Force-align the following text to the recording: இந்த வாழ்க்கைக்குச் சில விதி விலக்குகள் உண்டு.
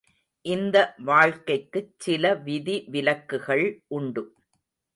இந்த 0.45 0.77
வாழ்க்கைக்குச் 0.99 1.93
சில 1.97 2.33
விதி 2.35 2.85
விலக்குகள் 2.87 3.65
உண்டு. 3.87 4.23